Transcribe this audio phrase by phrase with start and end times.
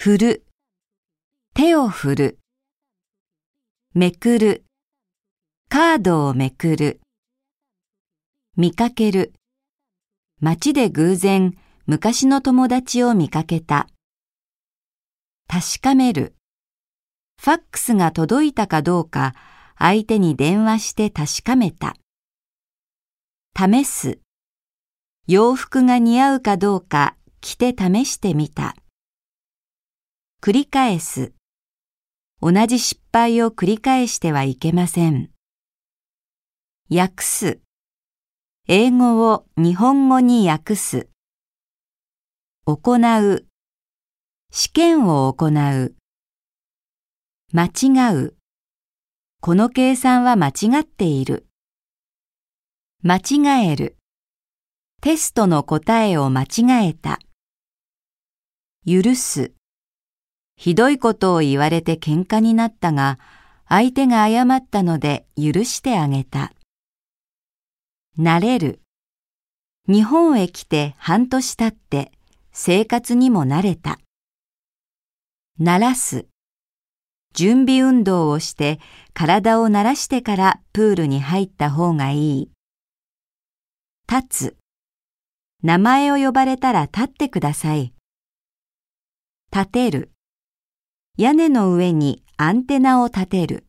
[0.00, 0.46] 振る、
[1.56, 2.38] 手を振る。
[3.94, 4.64] めくる、
[5.68, 7.00] カードをめくる。
[8.56, 9.34] 見かける、
[10.40, 13.88] 街で偶然昔の友達を見かけた。
[15.48, 16.36] 確かめる、
[17.42, 19.34] ファックスが届いたかどうか
[19.76, 21.96] 相手に電話して確かめた。
[23.56, 24.20] 試す、
[25.26, 28.76] 洋服が似合うかどうか着て試してみた。
[30.40, 31.32] 繰り返す。
[32.40, 35.30] 同じ失敗を繰り返してはいけません。
[36.88, 37.60] 訳す。
[38.68, 41.08] 英語を日本語に訳す。
[42.66, 43.46] 行う。
[44.52, 45.96] 試験を行う。
[47.52, 48.36] 間違う。
[49.40, 51.48] この計算は間違っている。
[53.02, 53.96] 間違える。
[55.02, 57.18] テストの答えを間違えた。
[58.86, 59.52] 許す。
[60.58, 63.20] ひどいことを言われて喧嘩になったが、
[63.68, 66.52] 相手が謝ったので許してあげた。
[68.18, 68.80] 慣れる。
[69.86, 72.10] 日本へ来て半年経って
[72.50, 74.00] 生活にも慣れた。
[75.60, 76.26] 慣らす。
[77.34, 78.80] 準備運動をして
[79.14, 82.50] 体を慣らしてからプールに入った方がいい。
[84.12, 84.56] 立つ。
[85.62, 87.94] 名前を呼ばれたら立ってください。
[89.52, 90.10] 立てる。
[91.20, 93.67] 屋根の上にアンテナを立てる。